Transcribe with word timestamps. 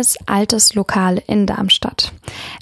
neues, 0.00 0.16
altes 0.26 0.74
Lokal 0.74 1.22
in 1.26 1.46
Darmstadt. 1.46 2.12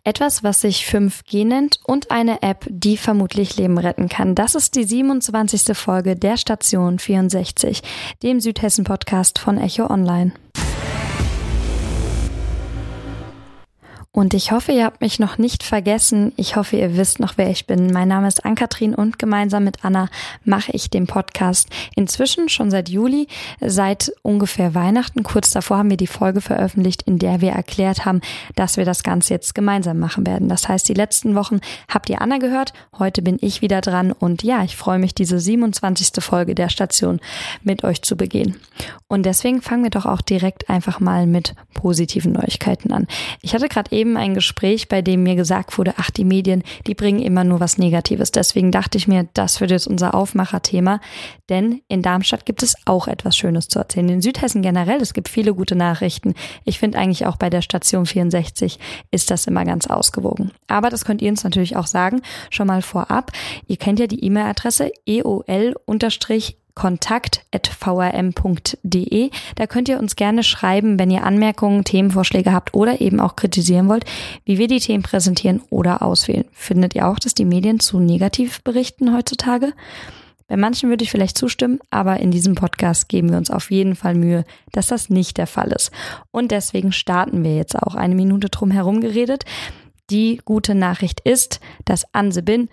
Etwas, 0.05 0.43
was 0.43 0.61
sich 0.61 0.85
5G 0.85 1.47
nennt 1.47 1.79
und 1.85 2.11
eine 2.11 2.43
App, 2.43 2.67
die 2.69 2.97
vermutlich 2.97 3.57
Leben 3.57 3.79
retten 3.79 4.09
kann. 4.09 4.35
Das 4.35 4.55
ist 4.55 4.75
die 4.75 4.85
27. 4.85 5.77
Folge 5.77 6.17
der 6.17 6.37
Station 6.37 6.99
64, 6.99 7.83
dem 8.23 8.41
Südhessen-Podcast 8.41 9.39
von 9.39 9.59
Echo 9.59 9.87
Online. 9.89 10.33
Und 14.19 14.35
ich 14.35 14.51
hoffe, 14.51 14.73
ihr 14.73 14.85
habt 14.85 15.01
mich 15.01 15.21
noch 15.21 15.39
nicht 15.39 15.63
vergessen. 15.63 16.33
Ich 16.35 16.57
hoffe, 16.57 16.77
ihr 16.77 16.97
wisst 16.97 17.21
noch, 17.21 17.35
wer 17.37 17.51
ich 17.51 17.69
bin. 17.69 17.93
Mein 17.93 18.09
Name 18.09 18.27
ist 18.27 18.45
Ann-Kathrin 18.45 18.93
und 18.93 19.21
gemeinsam 19.21 19.63
mit 19.63 19.85
Anna 19.85 20.09
mache 20.45 20.73
ich 20.73 20.91
den 20.91 21.07
Podcast 21.07 21.69
inzwischen 21.95 22.49
schon 22.49 22.69
seit 22.69 22.89
Juli, 22.89 23.29
seit 23.61 24.11
ungefähr 24.23 24.75
Weihnachten. 24.75 25.23
Kurz 25.23 25.53
davor 25.53 25.79
haben 25.79 25.91
wir 25.91 25.97
die 25.97 26.09
Folge 26.09 26.41
veröffentlicht, 26.41 27.03
in 27.03 27.21
der 27.21 27.41
wir 27.41 27.53
erklärt 27.53 28.07
haben, 28.07 28.21
dass 28.57 28.77
wir 28.77 28.85
das 28.85 29.05
Ganze 29.05 29.35
jetzt 29.35 29.55
gemeinsam 29.55 30.01
machen 30.01 30.27
werden. 30.27 30.49
Das 30.49 30.69
heißt, 30.69 30.89
die 30.89 30.95
letzten 30.95 31.37
Wochen 31.37 31.61
habt 31.89 32.11
ihr 32.11 32.21
Anna 32.21 32.39
gehört. 32.39 32.73
Heute 32.99 33.23
bin 33.23 33.39
ich 33.41 33.63
wieder 33.63 33.81
dran 33.81 34.11
und 34.11 34.43
ja, 34.43 34.65
ich 34.65 34.77
freue 34.77 34.99
mich, 34.99 35.15
diese 35.15 35.39
27. 35.39 36.25
Folge 36.25 36.57
der 36.57 36.71
Station 36.71 37.21
mit 37.63 37.85
euch 37.85 38.03
zu 38.03 38.17
begehen. 38.17 38.57
Und 39.07 39.27
deswegen 39.27 39.63
fangen 39.63 39.85
wir 39.85 39.91
doch 39.91 40.07
auch 40.07 40.23
direkt 40.23 40.69
einfach 40.69 40.99
mal 40.99 41.29
mit 41.29 41.55
positiven 41.73 42.33
Neuigkeiten 42.33 42.93
an. 42.93 43.07
Ich 43.43 43.55
hatte 43.55 43.69
gerade 43.69 43.93
eben 43.93 44.08
ein 44.17 44.35
Gespräch, 44.35 44.89
bei 44.89 45.03
dem 45.03 45.23
mir 45.23 45.37
gesagt 45.37 45.77
wurde, 45.79 45.95
ach, 45.97 46.11
die 46.11 46.25
Medien, 46.25 46.63
die 46.87 46.95
bringen 46.95 47.21
immer 47.21 47.45
nur 47.45 47.61
was 47.61 47.79
Negatives. 47.79 48.33
Deswegen 48.33 48.73
dachte 48.73 48.99
ich 48.99 49.09
mir, 49.09 49.29
das 49.35 49.61
wird 49.61 49.71
jetzt 49.71 49.87
unser 49.87 50.15
Aufmacherthema. 50.15 51.01
Denn 51.49 51.83
in 51.89 52.03
Darmstadt 52.03 52.47
gibt 52.47 52.63
es 52.63 52.75
auch 52.85 53.09
etwas 53.09 53.37
Schönes 53.37 53.69
zu 53.69 53.79
erzählen. 53.79 54.09
In 54.09 54.23
Südhessen 54.23 54.63
generell, 54.63 55.01
es 55.01 55.15
gibt 55.15 55.29
viele 55.29 55.55
gute 55.55 55.77
Nachrichten. 55.77 56.35
Ich 56.65 56.79
finde 56.79 56.99
eigentlich 56.99 57.27
auch 57.27 57.37
bei 57.37 57.51
der 57.51 57.63
Station 57.63 58.07
64 58.07 58.79
ist 59.11 59.31
das 59.31 59.47
immer 59.47 59.65
ganz 59.65 59.87
ausgewogen. 59.87 60.53
Aber 60.67 60.91
das 60.91 61.05
könnt 61.05 61.23
ihr 61.23 61.31
uns 61.31 61.45
natürlich 61.45 61.77
auch 61.77 61.87
sagen, 61.87 62.23
schon 62.51 62.67
mal 62.67 62.83
vorab. 62.83 63.33
Ihr 63.67 63.77
kennt 63.77 63.99
ja 64.01 64.07
die 64.07 64.25
E-Mail-Adresse 64.25 64.91
eol- 65.07 65.75
kontakt.vrm.de. 66.79 69.31
Da 69.57 69.67
könnt 69.67 69.89
ihr 69.89 69.99
uns 69.99 70.15
gerne 70.15 70.45
schreiben, 70.45 70.97
wenn 70.97 71.11
ihr 71.11 71.25
Anmerkungen, 71.25 71.83
Themenvorschläge 71.83 72.53
habt 72.53 72.73
oder 72.73 73.01
eben 73.01 73.19
auch 73.19 73.35
kritisieren 73.35 73.89
wollt, 73.89 74.05
wie 74.45 74.59
wir 74.59 74.69
die 74.69 74.79
Themen 74.79 75.03
präsentieren 75.03 75.61
oder 75.71 76.03
auswählen. 76.03 76.45
Findet 76.53 76.95
ihr 76.95 77.09
auch, 77.09 77.19
dass 77.19 77.35
die 77.35 77.45
Medien 77.45 77.81
zu 77.81 77.99
negativ 77.99 78.63
berichten 78.63 79.13
heutzutage? 79.13 79.73
Bei 80.47 80.57
manchen 80.57 80.89
würde 80.89 81.03
ich 81.03 81.11
vielleicht 81.11 81.37
zustimmen, 81.37 81.81
aber 81.91 82.21
in 82.21 82.31
diesem 82.31 82.55
Podcast 82.55 83.09
geben 83.09 83.31
wir 83.31 83.39
uns 83.39 83.51
auf 83.51 83.73
jeden 83.73 83.97
Fall 83.97 84.15
Mühe, 84.15 84.45
dass 84.71 84.87
das 84.87 85.11
nicht 85.11 85.37
der 85.37 85.49
Fall 85.49 85.73
ist. 85.73 85.91
Und 86.31 86.53
deswegen 86.53 86.93
starten 86.93 87.43
wir 87.43 87.57
jetzt 87.57 87.77
auch 87.77 87.97
eine 87.97 88.15
Minute 88.15 88.51
drum 88.51 88.71
herum 88.71 89.01
geredet. 89.01 89.45
Die 90.11 90.41
gute 90.45 90.75
Nachricht 90.75 91.21
ist, 91.21 91.61
dass 91.85 92.15
Ansebin 92.15 92.71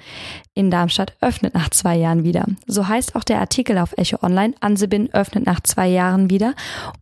in 0.53 0.71
Darmstadt 0.71 1.17
öffnet 1.19 1.53
nach 1.53 1.69
zwei 1.69 1.97
Jahren 1.97 2.23
wieder. 2.23 2.45
So 2.65 2.87
heißt 2.87 3.15
auch 3.15 3.25
der 3.25 3.41
Artikel 3.41 3.77
auf 3.77 3.93
Echo 3.97 4.23
Online. 4.23 4.53
Ansebin 4.61 5.13
öffnet 5.13 5.45
nach 5.45 5.59
zwei 5.59 5.89
Jahren 5.89 6.29
wieder. 6.29 6.53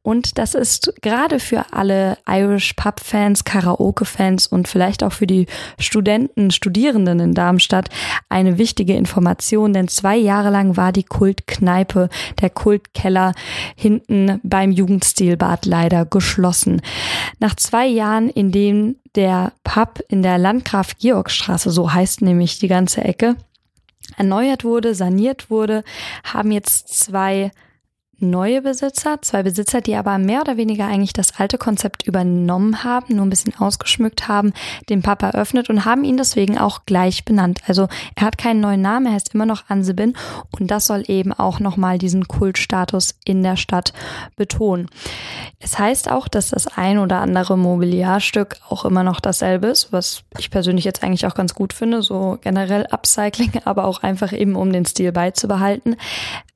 Und 0.02 0.40
das 0.40 0.56
ist 0.56 0.92
gerade 1.04 1.40
für 1.40 1.66
alle 1.72 2.18
Irish 2.28 2.74
Pub 2.74 3.00
Fans, 3.00 3.44
Karaoke 3.44 4.06
Fans 4.06 4.48
und 4.48 4.68
vielleicht 4.68 5.04
auch 5.04 5.14
für 5.14 5.28
die 5.28 5.46
Studenten, 5.78 6.50
Studierenden 6.50 7.20
in 7.20 7.34
Darmstadt 7.36 7.90
eine 8.28 8.58
wichtige 8.58 8.96
Information, 8.96 9.74
denn 9.74 9.88
zwei 9.88 10.18
Jahre 10.18 10.50
lang 10.50 10.76
war 10.78 10.92
die 10.92 11.04
Kultkneipe, 11.04 12.10
der 12.42 12.50
Kultkeller 12.50 13.34
hinten 13.76 14.40
beim 14.42 14.72
Jugendstilbad 14.72 15.68
leider 15.68 16.06
geschlossen. 16.06 16.82
Nach 17.40 17.56
zwei 17.56 17.86
Jahren, 17.86 18.30
in 18.30 18.52
denen 18.52 18.96
der 19.16 19.54
Pub 19.64 20.00
in 20.08 20.24
der 20.24 20.38
Landgraf-Georg-Straße, 20.38 21.70
so 21.72 21.94
heißt 21.94 22.22
nämlich 22.22 22.60
die 22.60 22.68
ganze 22.68 23.04
Ecke, 23.04 23.36
erneuert 24.18 24.64
wurde, 24.64 24.96
saniert 24.96 25.50
wurde, 25.50 25.84
haben 26.24 26.52
jetzt 26.52 26.90
zwei 27.00 27.52
neue 28.24 28.62
Besitzer, 28.62 29.22
zwei 29.22 29.44
Besitzer, 29.44 29.82
die 29.82 29.96
aber 29.96 30.18
mehr 30.18 30.42
oder 30.42 30.58
weniger 30.58 30.88
eigentlich 30.88 31.14
das 31.14 31.40
alte 31.40 31.58
Konzept 31.58 32.08
übernommen 32.08 32.84
haben, 32.84 33.16
nur 33.16 33.26
ein 33.26 33.30
bisschen 33.30 33.56
ausgeschmückt 33.58 34.28
haben, 34.28 34.54
den 34.90 35.02
Papa 35.02 35.30
eröffnet 35.30 35.70
und 35.70 35.86
haben 35.86 36.04
ihn 36.04 36.18
deswegen 36.18 36.58
auch 36.58 36.86
gleich 36.86 37.26
benannt. 37.26 37.60
Also 37.68 37.88
er 38.16 38.26
hat 38.26 38.38
keinen 38.38 38.62
neuen 38.62 38.82
Namen, 38.82 39.06
er 39.06 39.14
heißt 39.14 39.34
immer 39.34 39.46
noch 39.46 39.70
Ansebin 39.70 40.16
und 40.58 40.72
das 40.72 40.86
soll 40.86 41.04
eben 41.08 41.34
auch 41.34 41.60
nochmal 41.60 41.98
diesen 41.98 42.28
Kultstatus 42.28 43.16
in 43.26 43.44
der 43.44 43.58
Stadt 43.58 43.94
betonen. 44.36 44.90
Es 45.60 45.78
heißt 45.78 46.10
auch, 46.10 46.28
dass 46.28 46.50
das 46.50 46.68
ein 46.68 46.98
oder 46.98 47.20
andere 47.20 47.58
Mobiliarstück 47.58 48.58
auch 48.70 48.86
immer 48.86 49.04
noch 49.04 49.20
dasselbe 49.20 49.68
ist, 49.68 49.92
was 49.92 50.24
ich 50.38 50.50
persönlich 50.50 50.86
jetzt 50.86 51.04
eigentlich 51.04 51.26
auch 51.26 51.36
ganz 51.36 51.54
gut 51.54 51.74
finde, 51.74 52.02
so 52.02 52.38
generell 52.42 52.88
Upcycling, 52.90 53.52
aber 53.66 53.86
auch 53.86 54.04
einfach 54.04 54.34
eben 54.34 54.56
um 54.56 54.72
den 54.72 54.86
Stil 54.86 55.12
beizubehalten. 55.12 55.96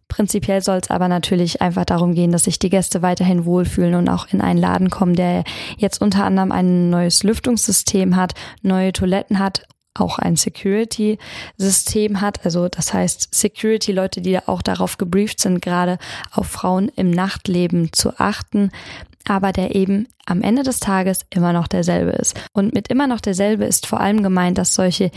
Prinzipiell 0.08 0.62
soll 0.62 0.78
es 0.78 0.90
aber 0.90 1.08
natürlich 1.08 1.62
einfach 1.62 1.86
darum 1.86 2.14
gehen, 2.14 2.32
dass 2.32 2.46
sich 2.46 2.60
die 2.60 2.70
Gäste 2.70 3.02
weiterhin 3.02 3.46
wohlfühlen 3.46 3.96
und 3.96 4.10
auch 4.10 4.28
in 4.32 4.42
einen 4.42 4.60
Laden 4.60 4.90
kommen, 4.90 5.16
der 5.16 5.44
jetzt 5.78 6.02
unter 6.02 6.24
anderem 6.24 6.52
ein 6.52 6.90
neues 6.90 7.24
Lüftungssystem 7.24 8.16
hat, 8.16 8.34
neue 8.62 8.94
Toiletten 8.94 9.40
hat 9.40 9.64
auch 10.00 10.20
ein 10.20 10.36
Security-System 10.36 12.22
hat. 12.22 12.46
Also 12.46 12.68
das 12.70 12.94
heißt 12.94 13.34
Security-Leute, 13.34 14.22
die 14.22 14.38
auch 14.40 14.62
darauf 14.62 14.98
gebrieft 14.98 15.40
sind, 15.40 15.62
gerade 15.62 15.98
auf 16.32 16.48
Frauen 16.48 16.90
im 16.96 17.10
Nachtleben 17.12 17.92
zu 17.94 18.20
achten 18.20 18.72
aber 19.28 19.52
der 19.52 19.76
eben 19.76 20.08
am 20.26 20.42
Ende 20.42 20.64
des 20.64 20.80
Tages 20.80 21.26
immer 21.30 21.54
noch 21.54 21.68
derselbe 21.68 22.12
ist. 22.12 22.40
Und 22.54 22.74
mit 22.74 22.88
immer 22.90 23.08
noch 23.08 23.22
derselbe 23.22 23.66
ist 23.66 23.86
vor 23.86 24.00
allem 24.00 24.24
gemeint, 24.24 24.58
dass 24.58 24.74
solche 24.74 25.12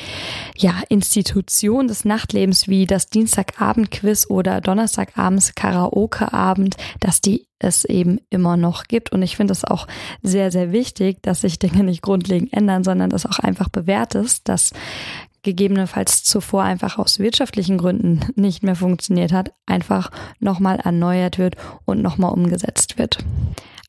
ja, 0.56 0.74
Institutionen 0.88 1.88
des 1.88 2.04
Nachtlebens 2.04 2.68
wie 2.68 2.86
das 2.86 3.08
Dienstagabend-Quiz 3.08 4.26
oder 4.28 4.60
Donnerstagabends 4.60 5.54
Karaoke-Abend, 5.54 6.76
dass 7.00 7.20
die 7.20 7.46
es 7.58 7.84
eben 7.84 8.18
immer 8.30 8.56
noch 8.56 8.84
gibt. 8.84 9.12
Und 9.12 9.22
ich 9.22 9.36
finde 9.36 9.52
es 9.52 9.64
auch 9.64 9.86
sehr, 10.22 10.50
sehr 10.50 10.72
wichtig, 10.72 11.22
dass 11.22 11.42
sich 11.42 11.58
Dinge 11.58 11.84
nicht 11.84 12.02
grundlegend 12.02 12.52
ändern, 12.52 12.84
sondern 12.84 13.10
dass 13.10 13.26
auch 13.26 13.38
einfach 13.38 13.68
bewährt 13.68 14.14
ist, 14.14 14.48
dass 14.48 14.72
gegebenenfalls 15.42 16.22
zuvor 16.24 16.62
einfach 16.62 16.98
aus 16.98 17.18
wirtschaftlichen 17.18 17.78
Gründen 17.78 18.20
nicht 18.34 18.62
mehr 18.62 18.76
funktioniert 18.76 19.32
hat, 19.32 19.52
einfach 19.66 20.10
nochmal 20.38 20.76
erneuert 20.76 21.38
wird 21.38 21.56
und 21.84 22.02
nochmal 22.02 22.32
umgesetzt 22.32 22.98
wird. 22.98 23.18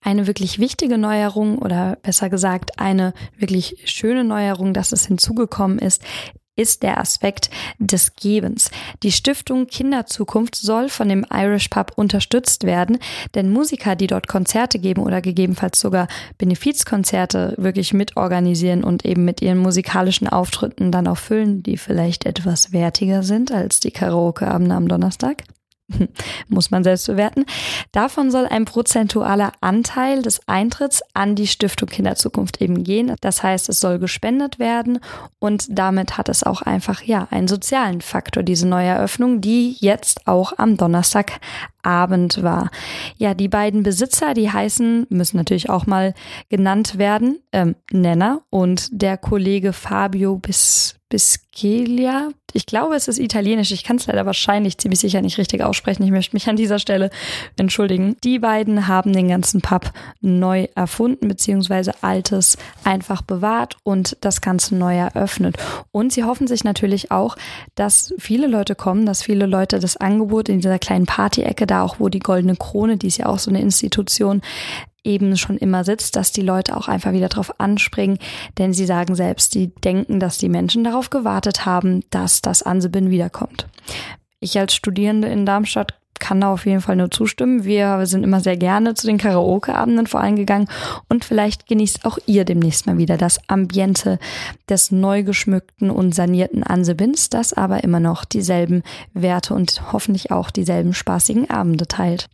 Eine 0.04 0.26
wirklich 0.26 0.58
wichtige 0.58 0.98
Neuerung 0.98 1.60
oder 1.60 1.98
besser 2.02 2.30
gesagt 2.30 2.80
eine 2.80 3.14
wirklich 3.38 3.84
schöne 3.86 4.24
Neuerung, 4.24 4.74
dass 4.74 4.92
es 4.92 5.06
hinzugekommen 5.06 5.78
ist, 5.78 6.04
ist 6.56 6.84
der 6.84 7.00
Aspekt 7.00 7.50
des 7.80 8.16
Gebens. 8.16 8.72
Die 9.04 9.12
Stiftung 9.12 9.68
Kinderzukunft 9.68 10.56
soll 10.56 10.90
von 10.90 11.08
dem 11.08 11.26
Irish 11.32 11.70
Pub 11.70 11.94
unterstützt 11.96 12.66
werden, 12.66 12.98
denn 13.36 13.52
Musiker, 13.52 13.96
die 13.96 14.08
dort 14.08 14.28
Konzerte 14.28 14.80
geben 14.80 15.02
oder 15.02 15.22
gegebenenfalls 15.22 15.80
sogar 15.80 16.08
Benefizkonzerte 16.38 17.56
wirklich 17.58 17.94
mitorganisieren 17.94 18.84
und 18.84 19.06
eben 19.06 19.24
mit 19.24 19.42
ihren 19.42 19.60
musikalischen 19.60 20.28
Auftritten 20.28 20.92
dann 20.92 21.08
auch 21.08 21.18
füllen, 21.18 21.64
die 21.64 21.78
vielleicht 21.78 22.26
etwas 22.26 22.74
wertiger 22.74 23.24
sind 23.24 23.52
als 23.52 23.80
die 23.80 23.92
Karaoke-Abende 23.92 24.76
am 24.76 24.88
Donnerstag, 24.88 25.44
muss 26.48 26.72
man 26.72 26.84
selbst 26.84 27.08
bewerten. 27.08 27.46
Davon 27.92 28.32
soll 28.32 28.46
ein 28.46 28.66
prozentualer 28.66 29.52
Anteil 29.62 30.22
des 30.22 30.48
Eintritts 30.48 31.02
an 31.14 31.36
die 31.36 31.48
Stiftung 31.48 31.90
Kinderzukunft 31.90 32.62
eben 32.62 32.84
gehen. 32.84 33.16
Das 33.22 33.44
heißt, 33.44 33.70
es 33.70 33.80
soll 33.80 34.00
gespendet 34.00 34.60
werden 34.60 35.00
und 35.40 35.68
damit 35.70 36.18
hat 36.18 36.30
es 36.30 36.44
auch 36.44 36.62
einfach, 36.62 37.04
ja, 37.04 37.28
einen 37.32 37.48
sozialen 37.48 38.02
Faktor, 38.02 38.44
diese 38.44 38.68
Neueröffnung, 38.68 39.42
die 39.42 39.76
jetzt 39.80 40.28
auch 40.28 40.54
am 40.58 40.78
Donnerstagabend 40.78 42.44
war. 42.44 42.70
Ja, 43.18 43.34
die 43.34 43.48
beiden 43.48 43.84
Besitzer, 43.84 44.34
die 44.34 44.52
heißen, 44.52 45.08
müssen 45.10 45.38
natürlich 45.38 45.70
auch 45.70 45.86
mal 45.86 46.14
genannt 46.50 46.98
werden, 46.98 47.40
ähm, 47.52 47.76
Nenner 47.92 48.42
und 48.50 48.90
der 48.92 49.18
Kollege 49.18 49.74
Fabio 49.74 50.38
Bis 50.38 51.01
Bisceglia. 51.12 52.30
Ich 52.54 52.66
glaube, 52.66 52.96
es 52.96 53.08
ist 53.08 53.20
italienisch. 53.20 53.72
Ich 53.72 53.84
kann 53.84 53.98
es 53.98 54.08
leider 54.08 54.26
wahrscheinlich 54.26 54.78
ziemlich 54.78 55.00
sicher 55.00 55.22
nicht 55.22 55.38
richtig 55.38 55.62
aussprechen. 55.62 56.04
Ich 56.04 56.12
möchte 56.12 56.36
mich 56.36 56.50
an 56.50 56.56
dieser 56.56 56.80
Stelle 56.80 57.10
entschuldigen. 57.58 58.16
Die 58.24 58.40
beiden 58.40 58.88
haben 58.88 59.14
den 59.14 59.28
ganzen 59.28 59.62
Pub 59.62 59.92
neu 60.22 60.68
erfunden, 60.74 61.28
beziehungsweise 61.28 61.94
Altes 62.02 62.58
einfach 62.84 63.22
bewahrt 63.22 63.78
und 63.84 64.18
das 64.22 64.42
Ganze 64.42 64.76
neu 64.76 64.96
eröffnet. 64.96 65.58
Und 65.92 66.14
sie 66.14 66.24
hoffen 66.24 66.48
sich 66.48 66.64
natürlich 66.64 67.12
auch, 67.12 67.36
dass 67.76 68.14
viele 68.18 68.48
Leute 68.48 68.76
kommen, 68.76 69.06
dass 69.06 69.22
viele 69.22 69.46
Leute 69.46 69.80
das 69.80 69.98
Angebot 69.98 70.50
in 70.50 70.62
dieser 70.62 70.80
kleinen 70.80 71.06
Party-Ecke, 71.06 71.68
da 71.68 71.84
auch 71.84 72.00
wo 72.00 72.10
die 72.10 72.20
Goldene 72.20 72.56
Krone, 72.56 72.98
die 72.98 73.08
ist 73.08 73.18
ja 73.18 73.26
auch 73.26 73.40
so 73.40 73.52
eine 73.52 73.62
Institution, 73.62 74.42
eben 75.04 75.36
schon 75.38 75.58
immer 75.58 75.84
sitzt, 75.84 76.16
dass 76.16 76.32
die 76.32 76.42
Leute 76.42 76.76
auch 76.78 76.88
einfach 76.88 77.12
wieder 77.12 77.30
drauf 77.30 77.60
anspringen, 77.60 78.20
denn 78.58 78.74
sie 78.74 78.86
sagen 78.86 79.16
selbst, 79.16 79.56
die 79.56 79.74
denken, 79.76 80.20
dass 80.20 80.38
die 80.38 80.50
Menschen 80.50 80.84
darauf 80.84 81.10
gewartet 81.10 81.66
haben, 81.66 82.04
dass 82.10 82.42
das 82.42 82.64
Ansebin 82.64 83.10
wiederkommt. 83.10 83.68
Ich 84.40 84.58
als 84.58 84.74
Studierende 84.74 85.28
in 85.28 85.46
Darmstadt 85.46 85.96
kann 86.22 86.40
da 86.40 86.54
auf 86.54 86.66
jeden 86.66 86.82
Fall 86.82 86.96
nur 86.96 87.12
zustimmen. 87.12 87.66
Wir 87.66 88.06
sind 88.06 88.24
immer 88.24 88.40
sehr 88.40 88.56
gerne 88.56 88.94
zu 88.94 89.08
den 89.08 89.18
Karaoke-Abenden 89.18 90.08
vor 90.08 90.22
allem 90.22 90.36
gegangen 90.36 90.68
und 91.10 91.26
vielleicht 91.26 91.68
genießt 91.68 92.06
auch 92.06 92.20
ihr 92.28 92.46
demnächst 92.46 92.86
mal 92.86 92.98
wieder 92.98 93.18
das 93.18 93.40
Ambiente 93.50 94.20
des 94.70 94.92
neu 94.92 95.24
geschmückten 95.24 95.90
und 95.90 96.16
sanierten 96.16 96.64
Ansebins, 96.64 97.30
das 97.30 97.54
aber 97.54 97.84
immer 97.84 98.00
noch 98.00 98.24
dieselben 98.24 98.84
Werte 99.14 99.54
und 99.56 99.92
hoffentlich 99.92 100.32
auch 100.32 100.52
dieselben 100.52 100.94
spaßigen 100.94 101.50
Abende 101.50 101.88
teilt. 101.88 102.30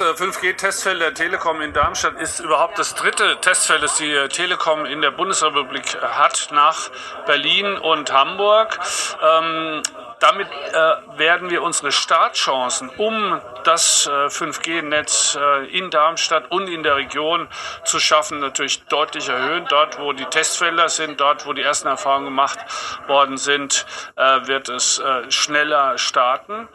5G-Testfeld 0.00 1.00
der 1.00 1.14
Telekom 1.14 1.60
in 1.60 1.72
Darmstadt 1.72 2.20
ist 2.20 2.40
überhaupt 2.40 2.78
das 2.78 2.94
dritte 2.94 3.38
Testfeld, 3.40 3.82
das 3.82 3.96
die 3.96 4.12
Telekom 4.28 4.86
in 4.86 5.00
der 5.00 5.12
Bundesrepublik 5.12 6.00
hat, 6.02 6.48
nach 6.50 6.90
Berlin 7.26 7.76
und 7.78 8.12
Hamburg. 8.12 8.78
Ähm, 9.22 9.82
damit 10.20 10.48
äh, 10.48 11.18
werden 11.18 11.50
wir 11.50 11.62
unsere 11.62 11.92
Startchancen, 11.92 12.88
um 12.96 13.40
das 13.64 14.06
äh, 14.06 14.10
5G-Netz 14.10 15.38
äh, 15.40 15.66
in 15.66 15.90
Darmstadt 15.90 16.50
und 16.50 16.68
in 16.68 16.82
der 16.82 16.96
Region 16.96 17.48
zu 17.84 18.00
schaffen, 18.00 18.40
natürlich 18.40 18.84
deutlich 18.86 19.28
erhöhen. 19.28 19.66
Dort, 19.68 19.98
wo 19.98 20.12
die 20.12 20.24
Testfelder 20.24 20.88
sind, 20.88 21.20
dort, 21.20 21.46
wo 21.46 21.52
die 21.52 21.62
ersten 21.62 21.88
Erfahrungen 21.88 22.26
gemacht 22.26 22.58
worden 23.06 23.36
sind, 23.36 23.86
äh, 24.16 24.46
wird 24.46 24.68
es 24.68 24.98
äh, 24.98 25.30
schneller 25.30 25.98
starten. 25.98 26.68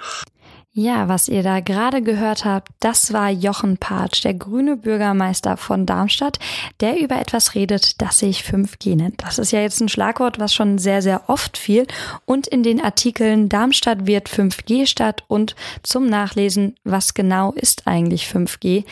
Ja, 0.81 1.09
was 1.09 1.27
ihr 1.27 1.43
da 1.43 1.59
gerade 1.59 2.01
gehört 2.01 2.45
habt, 2.45 2.69
das 2.79 3.11
war 3.11 3.29
Jochen 3.29 3.75
Patsch, 3.75 4.23
der 4.23 4.33
grüne 4.33 4.77
Bürgermeister 4.77 5.57
von 5.57 5.85
Darmstadt, 5.85 6.39
der 6.79 7.01
über 7.01 7.19
etwas 7.19 7.53
redet, 7.53 8.01
das 8.01 8.19
sich 8.19 8.43
5G 8.43 8.95
nennt. 8.95 9.21
Das 9.21 9.39
ist 9.39 9.51
ja 9.51 9.59
jetzt 9.59 9.81
ein 9.81 9.89
Schlagwort, 9.89 10.39
was 10.39 10.53
schon 10.53 10.77
sehr, 10.77 11.01
sehr 11.01 11.29
oft 11.29 11.57
fiel 11.57 11.85
und 12.23 12.47
in 12.47 12.63
den 12.63 12.79
Artikeln 12.79 13.49
Darmstadt 13.49 14.07
wird 14.07 14.29
5G 14.29 14.87
statt 14.87 15.25
und 15.27 15.53
zum 15.83 16.05
Nachlesen, 16.05 16.75
was 16.85 17.13
genau 17.13 17.51
ist 17.51 17.85
eigentlich 17.85 18.27
5G. 18.27 18.85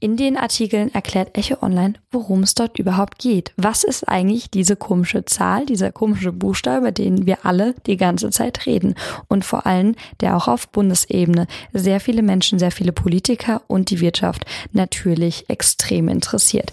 In 0.00 0.16
den 0.16 0.36
Artikeln 0.36 0.92
erklärt 0.92 1.38
Echo 1.38 1.62
Online, 1.62 1.94
worum 2.10 2.42
es 2.42 2.56
dort 2.56 2.80
überhaupt 2.80 3.20
geht. 3.20 3.52
Was 3.56 3.84
ist 3.84 4.08
eigentlich 4.08 4.50
diese 4.50 4.74
komische 4.74 5.24
Zahl, 5.24 5.66
dieser 5.66 5.92
komische 5.92 6.32
Buchstabe, 6.32 6.78
über 6.78 6.90
den 6.90 7.26
wir 7.26 7.46
alle 7.46 7.76
die 7.86 7.96
ganze 7.96 8.30
Zeit 8.30 8.66
reden 8.66 8.96
und 9.28 9.44
vor 9.44 9.66
allem, 9.66 9.94
der 10.20 10.36
auch 10.36 10.48
auf 10.48 10.68
Bundesebene 10.70 11.27
Ebene 11.28 11.46
sehr 11.72 12.00
viele 12.00 12.22
Menschen, 12.22 12.58
sehr 12.58 12.70
viele 12.70 12.92
Politiker 12.92 13.62
und 13.66 13.90
die 13.90 14.00
Wirtschaft 14.00 14.44
natürlich 14.72 15.48
extrem 15.48 16.08
interessiert. 16.08 16.72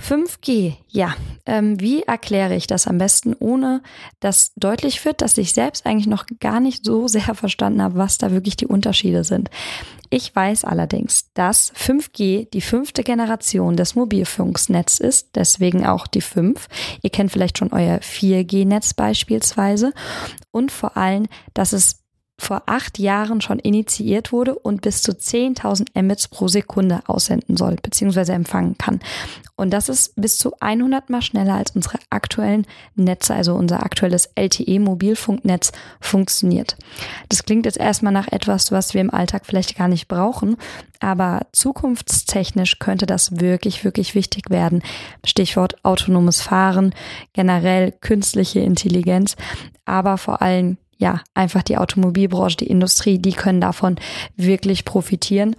5G, 0.00 0.74
ja, 0.88 1.14
ähm, 1.46 1.80
wie 1.80 2.02
erkläre 2.02 2.56
ich 2.56 2.66
das 2.66 2.86
am 2.86 2.98
besten, 2.98 3.34
ohne 3.38 3.82
dass 4.20 4.52
deutlich 4.56 5.04
wird, 5.04 5.22
dass 5.22 5.38
ich 5.38 5.52
selbst 5.52 5.86
eigentlich 5.86 6.08
noch 6.08 6.26
gar 6.40 6.60
nicht 6.60 6.84
so 6.84 7.06
sehr 7.06 7.34
verstanden 7.34 7.82
habe, 7.82 7.96
was 7.96 8.18
da 8.18 8.32
wirklich 8.32 8.56
die 8.56 8.66
Unterschiede 8.66 9.24
sind. 9.24 9.50
Ich 10.10 10.34
weiß 10.34 10.64
allerdings, 10.64 11.32
dass 11.32 11.72
5G 11.72 12.50
die 12.50 12.60
fünfte 12.60 13.02
Generation 13.02 13.76
des 13.76 13.94
Mobilfunksnetzes 13.94 15.00
ist, 15.00 15.28
deswegen 15.36 15.86
auch 15.86 16.06
die 16.06 16.20
5. 16.20 16.68
Ihr 17.00 17.08
kennt 17.08 17.32
vielleicht 17.32 17.56
schon 17.56 17.72
euer 17.72 17.98
4G-Netz 18.00 18.92
beispielsweise. 18.92 19.94
Und 20.50 20.70
vor 20.70 20.98
allem, 20.98 21.28
dass 21.54 21.72
es 21.72 22.01
vor 22.42 22.64
acht 22.66 22.98
Jahren 22.98 23.40
schon 23.40 23.60
initiiert 23.60 24.32
wurde 24.32 24.54
und 24.54 24.82
bis 24.82 25.00
zu 25.02 25.12
10.000 25.12 26.00
Mbits 26.00 26.28
pro 26.28 26.48
Sekunde 26.48 27.00
aussenden 27.06 27.56
soll 27.56 27.76
bzw. 27.76 28.32
empfangen 28.32 28.76
kann. 28.76 29.00
Und 29.54 29.70
das 29.70 29.88
ist 29.88 30.14
bis 30.16 30.38
zu 30.38 30.52
100 30.58 31.08
mal 31.08 31.22
schneller 31.22 31.54
als 31.54 31.70
unsere 31.70 31.98
aktuellen 32.10 32.66
Netze, 32.96 33.34
also 33.34 33.54
unser 33.54 33.84
aktuelles 33.84 34.30
LTE-Mobilfunknetz 34.34 35.70
funktioniert. 36.00 36.76
Das 37.28 37.44
klingt 37.44 37.64
jetzt 37.64 37.78
erstmal 37.78 38.12
nach 38.12 38.26
etwas, 38.32 38.72
was 38.72 38.92
wir 38.92 39.00
im 39.00 39.14
Alltag 39.14 39.46
vielleicht 39.46 39.76
gar 39.76 39.86
nicht 39.86 40.08
brauchen, 40.08 40.56
aber 40.98 41.46
zukunftstechnisch 41.52 42.80
könnte 42.80 43.06
das 43.06 43.40
wirklich, 43.40 43.84
wirklich 43.84 44.16
wichtig 44.16 44.50
werden. 44.50 44.82
Stichwort 45.24 45.84
autonomes 45.84 46.40
Fahren, 46.40 46.92
generell 47.32 47.92
künstliche 47.92 48.60
Intelligenz, 48.60 49.36
aber 49.84 50.18
vor 50.18 50.42
allem 50.42 50.76
ja, 51.02 51.20
einfach 51.34 51.64
die 51.64 51.78
Automobilbranche, 51.78 52.58
die 52.58 52.68
Industrie, 52.68 53.18
die 53.18 53.32
können 53.32 53.60
davon 53.60 53.96
wirklich 54.36 54.84
profitieren. 54.84 55.56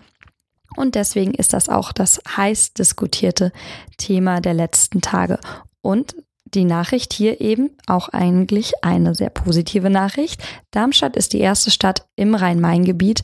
Und 0.78 0.96
deswegen 0.96 1.34
ist 1.34 1.52
das 1.52 1.68
auch 1.68 1.92
das 1.92 2.22
heiß 2.38 2.74
diskutierte 2.74 3.52
Thema 3.98 4.40
der 4.40 4.54
letzten 4.54 5.02
Tage. 5.02 5.38
Und 5.82 6.16
die 6.46 6.64
Nachricht 6.64 7.12
hier 7.12 7.42
eben 7.42 7.72
auch 7.88 8.08
eigentlich 8.10 8.72
eine 8.84 9.16
sehr 9.16 9.32
positive 9.32 9.90
Nachricht. 9.90 10.42
Darmstadt 10.72 11.18
ist 11.18 11.34
die 11.34 11.40
erste 11.42 11.72
Stadt 11.72 12.08
im 12.16 12.36
Rhein-Main-Gebiet, 12.36 13.22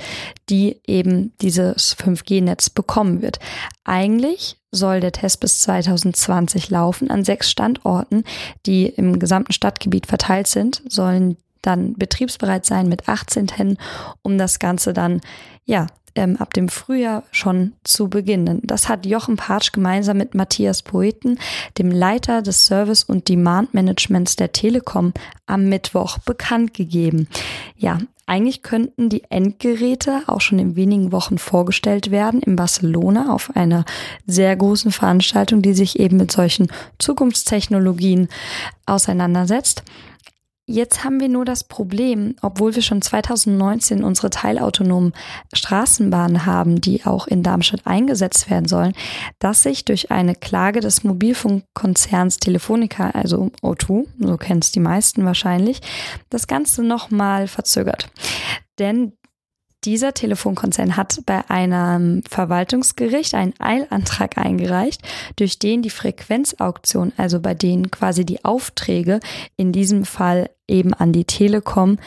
die 0.49 0.81
eben 0.85 1.31
dieses 1.39 1.95
5G-Netz 1.95 2.69
bekommen 2.69 3.21
wird. 3.21 3.39
Eigentlich 3.85 4.57
soll 4.71 4.99
der 4.99 5.13
Test 5.13 5.39
bis 5.39 5.61
2020 5.61 6.69
laufen. 6.69 7.09
An 7.09 7.23
sechs 7.23 7.49
Standorten, 7.49 8.25
die 8.65 8.87
im 8.87 9.19
gesamten 9.19 9.53
Stadtgebiet 9.53 10.05
verteilt 10.05 10.47
sind, 10.47 10.81
sollen 10.89 11.37
dann 11.61 11.93
betriebsbereit 11.93 12.65
sein 12.65 12.87
mit 12.87 13.07
18 13.07 13.47
Tennen, 13.47 13.77
um 14.21 14.37
das 14.37 14.59
Ganze 14.59 14.93
dann, 14.93 15.21
ja, 15.65 15.87
ähm, 16.15 16.37
ab 16.37 16.53
dem 16.53 16.69
Frühjahr 16.69 17.23
schon 17.31 17.73
zu 17.83 18.09
beginnen. 18.09 18.61
Das 18.63 18.89
hat 18.89 19.05
Jochen 19.05 19.37
Patsch 19.37 19.71
gemeinsam 19.71 20.17
mit 20.17 20.35
Matthias 20.35 20.81
Poeten, 20.81 21.39
dem 21.77 21.91
Leiter 21.91 22.41
des 22.41 22.65
Service- 22.65 23.03
und 23.03 23.29
Demand-Managements 23.29 24.35
der 24.35 24.51
Telekom, 24.51 25.13
am 25.45 25.69
Mittwoch 25.69 26.17
bekannt 26.19 26.73
gegeben. 26.73 27.27
Ja, 27.77 27.99
eigentlich 28.25 28.61
könnten 28.61 29.09
die 29.09 29.23
Endgeräte 29.29 30.21
auch 30.27 30.41
schon 30.41 30.59
in 30.59 30.75
wenigen 30.75 31.11
Wochen 31.11 31.39
vorgestellt 31.39 32.11
werden 32.11 32.41
in 32.41 32.55
Barcelona 32.55 33.33
auf 33.33 33.55
einer 33.55 33.85
sehr 34.27 34.55
großen 34.55 34.91
Veranstaltung, 34.91 35.63
die 35.63 35.73
sich 35.73 35.99
eben 35.99 36.17
mit 36.17 36.31
solchen 36.31 36.67
Zukunftstechnologien 36.99 38.27
auseinandersetzt. 38.85 39.83
Jetzt 40.71 41.03
haben 41.03 41.19
wir 41.19 41.29
nur 41.29 41.45
das 41.45 41.63
Problem, 41.63 42.35
obwohl 42.43 42.75
wir 42.75 42.83
schon 42.83 43.01
2019 43.01 44.03
unsere 44.03 44.29
teilautonomen 44.29 45.13
Straßenbahnen 45.51 46.45
haben, 46.45 46.79
die 46.79 47.07
auch 47.07 47.25
in 47.25 47.41
Darmstadt 47.41 47.87
eingesetzt 47.87 48.51
werden 48.51 48.67
sollen, 48.67 48.93
dass 49.39 49.63
sich 49.63 49.83
durch 49.83 50.11
eine 50.11 50.35
Klage 50.35 50.79
des 50.79 51.03
Mobilfunkkonzerns 51.03 52.37
Telefonica, 52.37 53.09
also 53.09 53.49
O2, 53.63 54.05
so 54.19 54.37
kennen 54.37 54.61
die 54.75 54.79
meisten 54.79 55.25
wahrscheinlich, 55.25 55.81
das 56.29 56.45
Ganze 56.45 56.83
nochmal 56.83 57.47
verzögert. 57.47 58.11
Denn 58.77 59.13
dieser 59.85 60.13
Telefonkonzern 60.13 60.97
hat 60.97 61.21
bei 61.25 61.49
einem 61.49 62.21
Verwaltungsgericht 62.29 63.33
einen 63.33 63.53
Eilantrag 63.59 64.37
eingereicht, 64.37 65.01
durch 65.35 65.59
den 65.59 65.81
die 65.81 65.89
Frequenzauktion, 65.89 67.13
also 67.17 67.39
bei 67.39 67.53
denen 67.53 67.89
quasi 67.89 68.25
die 68.25 68.43
Aufträge 68.43 69.19
in 69.55 69.71
diesem 69.71 70.05
Fall 70.05 70.49
eben 70.67 70.93
an 70.93 71.13
die 71.13 71.25
Telekom 71.25 71.97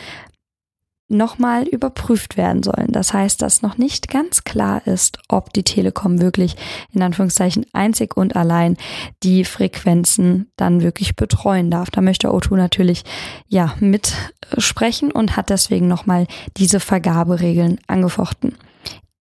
nochmal 1.12 1.64
überprüft 1.64 2.36
werden 2.36 2.62
sollen. 2.62 2.88
Das 2.90 3.12
heißt, 3.12 3.40
dass 3.42 3.62
noch 3.62 3.78
nicht 3.78 4.08
ganz 4.08 4.44
klar 4.44 4.86
ist, 4.86 5.18
ob 5.28 5.52
die 5.52 5.62
Telekom 5.62 6.20
wirklich 6.20 6.56
in 6.92 7.02
Anführungszeichen 7.02 7.66
einzig 7.72 8.16
und 8.16 8.36
allein 8.36 8.76
die 9.22 9.44
Frequenzen 9.44 10.50
dann 10.56 10.82
wirklich 10.82 11.16
betreuen 11.16 11.70
darf. 11.70 11.90
Da 11.90 12.00
möchte 12.00 12.28
O2 12.28 12.56
natürlich 12.56 13.04
ja 13.48 13.74
mitsprechen 13.80 15.12
und 15.12 15.36
hat 15.36 15.50
deswegen 15.50 15.88
nochmal 15.88 16.26
diese 16.56 16.80
Vergaberegeln 16.80 17.78
angefochten. 17.86 18.56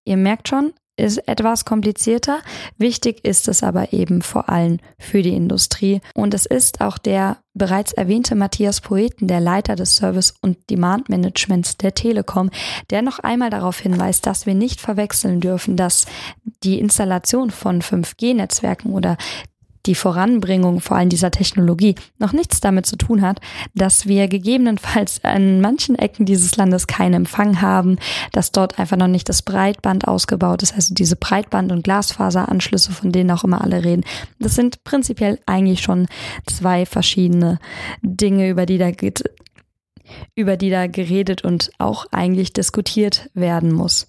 Ihr 0.03 0.17
merkt 0.17 0.47
schon, 0.47 0.73
ist 1.01 1.17
etwas 1.27 1.65
komplizierter. 1.65 2.39
Wichtig 2.77 3.25
ist 3.25 3.47
es 3.47 3.63
aber 3.63 3.91
eben 3.93 4.21
vor 4.21 4.49
allem 4.49 4.77
für 4.99 5.21
die 5.21 5.35
Industrie. 5.35 6.01
Und 6.13 6.33
es 6.33 6.45
ist 6.45 6.81
auch 6.81 6.97
der 6.97 7.37
bereits 7.53 7.91
erwähnte 7.91 8.35
Matthias 8.35 8.79
Poeten, 8.79 9.27
der 9.27 9.41
Leiter 9.41 9.75
des 9.75 9.95
Service- 9.95 10.33
und 10.41 10.69
Demand-Managements 10.69 11.77
der 11.77 11.93
Telekom, 11.93 12.49
der 12.89 13.01
noch 13.01 13.19
einmal 13.19 13.49
darauf 13.49 13.79
hinweist, 13.79 14.25
dass 14.25 14.45
wir 14.45 14.55
nicht 14.55 14.79
verwechseln 14.79 15.41
dürfen, 15.41 15.75
dass 15.75 16.05
die 16.63 16.79
Installation 16.79 17.51
von 17.51 17.81
5G-Netzwerken 17.81 18.93
oder 18.93 19.17
die 19.85 19.95
Voranbringung 19.95 20.79
vor 20.79 20.97
allem 20.97 21.09
dieser 21.09 21.31
Technologie 21.31 21.95
noch 22.17 22.33
nichts 22.33 22.61
damit 22.61 22.85
zu 22.85 22.95
tun 22.95 23.21
hat, 23.21 23.39
dass 23.73 24.05
wir 24.05 24.27
gegebenenfalls 24.27 25.23
an 25.23 25.61
manchen 25.61 25.95
Ecken 25.95 26.25
dieses 26.25 26.55
Landes 26.57 26.87
keinen 26.87 27.13
Empfang 27.13 27.61
haben, 27.61 27.97
dass 28.31 28.51
dort 28.51 28.79
einfach 28.79 28.97
noch 28.97 29.07
nicht 29.07 29.29
das 29.29 29.41
Breitband 29.41 30.07
ausgebaut 30.07 30.63
ist, 30.63 30.73
also 30.73 30.93
diese 30.93 31.15
Breitband- 31.15 31.71
und 31.71 31.83
Glasfaseranschlüsse, 31.83 32.91
von 32.91 33.11
denen 33.11 33.31
auch 33.31 33.43
immer 33.43 33.61
alle 33.61 33.83
reden. 33.83 34.03
Das 34.39 34.55
sind 34.55 34.83
prinzipiell 34.83 35.39
eigentlich 35.45 35.81
schon 35.81 36.07
zwei 36.45 36.85
verschiedene 36.85 37.59
Dinge, 38.01 38.49
über 38.49 38.65
die 38.65 38.77
da 38.77 38.91
geht, 38.91 39.23
über 40.35 40.57
die 40.57 40.69
da 40.69 40.87
geredet 40.87 41.43
und 41.43 41.71
auch 41.77 42.05
eigentlich 42.11 42.53
diskutiert 42.53 43.29
werden 43.33 43.71
muss 43.73 44.07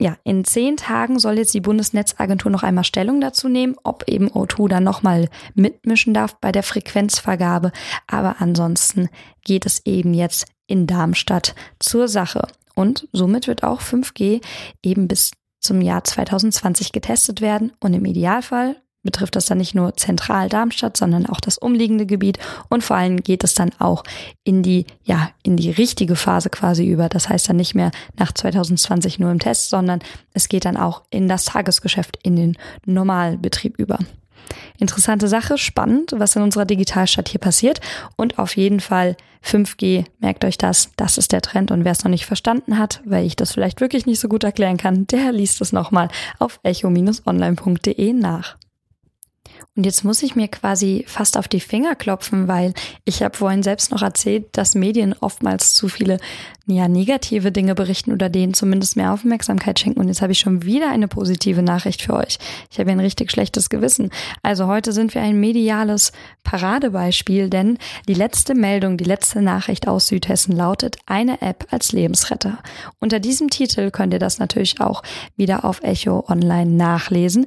ja, 0.00 0.16
in 0.22 0.44
zehn 0.44 0.76
Tagen 0.76 1.18
soll 1.18 1.38
jetzt 1.38 1.54
die 1.54 1.60
Bundesnetzagentur 1.60 2.52
noch 2.52 2.62
einmal 2.62 2.84
Stellung 2.84 3.20
dazu 3.20 3.48
nehmen, 3.48 3.74
ob 3.82 4.04
eben 4.06 4.28
O2 4.28 4.68
dann 4.68 4.84
nochmal 4.84 5.28
mitmischen 5.54 6.14
darf 6.14 6.36
bei 6.36 6.52
der 6.52 6.62
Frequenzvergabe. 6.62 7.72
Aber 8.06 8.36
ansonsten 8.38 9.08
geht 9.44 9.66
es 9.66 9.84
eben 9.86 10.14
jetzt 10.14 10.46
in 10.68 10.86
Darmstadt 10.86 11.56
zur 11.80 12.06
Sache. 12.06 12.46
Und 12.76 13.08
somit 13.12 13.48
wird 13.48 13.64
auch 13.64 13.80
5G 13.80 14.40
eben 14.84 15.08
bis 15.08 15.32
zum 15.58 15.80
Jahr 15.80 16.04
2020 16.04 16.92
getestet 16.92 17.40
werden 17.40 17.72
und 17.80 17.92
im 17.92 18.04
Idealfall 18.04 18.76
betrifft 19.08 19.36
das 19.36 19.46
dann 19.46 19.56
nicht 19.56 19.74
nur 19.74 19.96
zentral 19.96 20.50
Darmstadt, 20.50 20.98
sondern 20.98 21.24
auch 21.24 21.40
das 21.40 21.56
umliegende 21.56 22.04
Gebiet 22.04 22.38
und 22.68 22.84
vor 22.84 22.98
allem 22.98 23.22
geht 23.22 23.42
es 23.42 23.54
dann 23.54 23.70
auch 23.78 24.04
in 24.44 24.62
die, 24.62 24.84
ja, 25.02 25.30
in 25.42 25.56
die 25.56 25.70
richtige 25.70 26.14
Phase 26.14 26.50
quasi 26.50 26.86
über. 26.86 27.08
Das 27.08 27.30
heißt 27.30 27.48
dann 27.48 27.56
nicht 27.56 27.74
mehr 27.74 27.90
nach 28.18 28.32
2020 28.32 29.18
nur 29.18 29.30
im 29.30 29.38
Test, 29.38 29.70
sondern 29.70 30.00
es 30.34 30.50
geht 30.50 30.66
dann 30.66 30.76
auch 30.76 31.04
in 31.08 31.26
das 31.26 31.46
Tagesgeschäft, 31.46 32.18
in 32.22 32.36
den 32.36 32.58
Normalbetrieb 32.84 33.78
über. 33.78 33.98
Interessante 34.78 35.26
Sache, 35.26 35.56
spannend, 35.56 36.12
was 36.14 36.36
in 36.36 36.42
unserer 36.42 36.66
Digitalstadt 36.66 37.30
hier 37.30 37.40
passiert 37.40 37.80
und 38.16 38.38
auf 38.38 38.58
jeden 38.58 38.80
Fall 38.80 39.16
5G, 39.42 40.04
merkt 40.18 40.44
euch 40.44 40.58
das, 40.58 40.90
das 40.96 41.16
ist 41.16 41.32
der 41.32 41.40
Trend 41.40 41.70
und 41.70 41.86
wer 41.86 41.92
es 41.92 42.04
noch 42.04 42.10
nicht 42.10 42.26
verstanden 42.26 42.76
hat, 42.76 43.00
weil 43.06 43.24
ich 43.24 43.36
das 43.36 43.52
vielleicht 43.52 43.80
wirklich 43.80 44.04
nicht 44.04 44.20
so 44.20 44.28
gut 44.28 44.44
erklären 44.44 44.76
kann, 44.76 45.06
der 45.06 45.32
liest 45.32 45.62
es 45.62 45.72
nochmal 45.72 46.08
auf 46.38 46.60
echo-online.de 46.62 48.12
nach. 48.12 48.58
Und 49.76 49.84
jetzt 49.84 50.04
muss 50.04 50.22
ich 50.22 50.34
mir 50.34 50.48
quasi 50.48 51.04
fast 51.06 51.36
auf 51.36 51.48
die 51.48 51.60
Finger 51.60 51.94
klopfen, 51.94 52.48
weil 52.48 52.74
ich 53.04 53.22
habe 53.22 53.36
vorhin 53.36 53.62
selbst 53.62 53.90
noch 53.92 54.02
erzählt, 54.02 54.46
dass 54.52 54.74
Medien 54.74 55.14
oftmals 55.20 55.74
zu 55.74 55.88
viele 55.88 56.18
ja, 56.66 56.86
negative 56.86 57.50
Dinge 57.50 57.74
berichten 57.74 58.12
oder 58.12 58.28
denen 58.28 58.52
zumindest 58.52 58.96
mehr 58.96 59.12
Aufmerksamkeit 59.12 59.78
schenken. 59.78 60.00
Und 60.00 60.08
jetzt 60.08 60.20
habe 60.20 60.32
ich 60.32 60.38
schon 60.38 60.64
wieder 60.64 60.90
eine 60.90 61.08
positive 61.08 61.62
Nachricht 61.62 62.02
für 62.02 62.14
euch. 62.14 62.38
Ich 62.70 62.78
habe 62.78 62.90
ein 62.90 63.00
richtig 63.00 63.30
schlechtes 63.30 63.70
Gewissen. 63.70 64.10
Also 64.42 64.66
heute 64.66 64.92
sind 64.92 65.14
wir 65.14 65.22
ein 65.22 65.40
mediales 65.40 66.12
Paradebeispiel, 66.44 67.48
denn 67.48 67.78
die 68.06 68.14
letzte 68.14 68.54
Meldung, 68.54 68.98
die 68.98 69.04
letzte 69.04 69.40
Nachricht 69.40 69.88
aus 69.88 70.08
Südhessen 70.08 70.54
lautet 70.54 70.96
eine 71.06 71.40
App 71.40 71.66
als 71.70 71.92
Lebensretter. 71.92 72.58
Unter 72.98 73.18
diesem 73.18 73.48
Titel 73.48 73.90
könnt 73.90 74.12
ihr 74.12 74.18
das 74.18 74.38
natürlich 74.38 74.80
auch 74.80 75.02
wieder 75.36 75.64
auf 75.64 75.82
Echo 75.82 76.24
Online 76.28 76.70
nachlesen. 76.70 77.46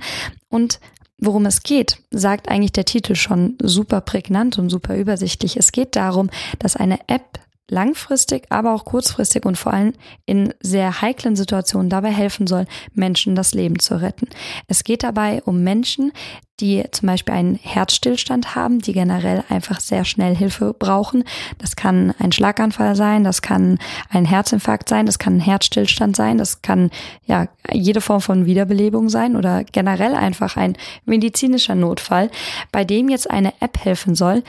Und 0.49 0.79
Worum 1.23 1.45
es 1.45 1.61
geht, 1.61 1.99
sagt 2.09 2.49
eigentlich 2.49 2.71
der 2.71 2.85
Titel 2.85 3.13
schon 3.13 3.55
super 3.61 4.01
prägnant 4.01 4.57
und 4.57 4.71
super 4.71 4.97
übersichtlich. 4.97 5.55
Es 5.55 5.71
geht 5.71 5.95
darum, 5.95 6.31
dass 6.57 6.75
eine 6.75 6.99
App 7.07 7.39
langfristig, 7.71 8.45
aber 8.49 8.73
auch 8.73 8.85
kurzfristig 8.85 9.45
und 9.45 9.57
vor 9.57 9.73
allem 9.73 9.93
in 10.25 10.53
sehr 10.61 11.01
heiklen 11.01 11.35
Situationen 11.35 11.89
dabei 11.89 12.11
helfen 12.11 12.45
soll, 12.45 12.65
Menschen 12.93 13.33
das 13.33 13.53
Leben 13.53 13.79
zu 13.79 13.99
retten. 13.99 14.27
Es 14.67 14.83
geht 14.83 15.03
dabei 15.03 15.41
um 15.43 15.63
Menschen, 15.63 16.11
die 16.59 16.83
zum 16.91 17.07
Beispiel 17.07 17.33
einen 17.33 17.55
Herzstillstand 17.55 18.55
haben, 18.55 18.79
die 18.79 18.93
generell 18.93 19.43
einfach 19.49 19.79
sehr 19.79 20.05
schnell 20.05 20.35
Hilfe 20.35 20.75
brauchen. 20.77 21.23
Das 21.57 21.75
kann 21.75 22.13
ein 22.19 22.31
Schlaganfall 22.31 22.95
sein, 22.95 23.23
das 23.23 23.41
kann 23.41 23.79
ein 24.09 24.25
Herzinfarkt 24.25 24.87
sein, 24.87 25.07
das 25.07 25.17
kann 25.17 25.37
ein 25.37 25.41
Herzstillstand 25.41 26.15
sein, 26.15 26.37
das 26.37 26.61
kann 26.61 26.91
ja 27.25 27.47
jede 27.71 28.01
Form 28.01 28.21
von 28.21 28.45
Wiederbelebung 28.45 29.09
sein 29.09 29.35
oder 29.35 29.63
generell 29.63 30.13
einfach 30.13 30.55
ein 30.55 30.77
medizinischer 31.05 31.75
Notfall, 31.75 32.29
bei 32.71 32.83
dem 32.85 33.09
jetzt 33.09 33.31
eine 33.31 33.53
App 33.59 33.83
helfen 33.83 34.13
soll, 34.13 34.43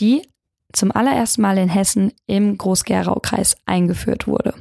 die 0.00 0.22
zum 0.72 0.92
allerersten 0.92 1.40
Mal 1.40 1.56
in 1.56 1.70
Hessen 1.70 2.12
im 2.26 2.58
Groß-Gerau-Kreis 2.58 3.56
eingeführt 3.64 4.26
wurde. 4.26 4.54